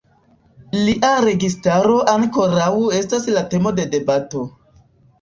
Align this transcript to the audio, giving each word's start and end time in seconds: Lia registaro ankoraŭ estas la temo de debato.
Lia 0.87 1.11
registaro 1.25 1.99
ankoraŭ 2.15 2.73
estas 3.03 3.31
la 3.39 3.47
temo 3.55 3.79
de 3.81 3.91
debato. 3.97 4.47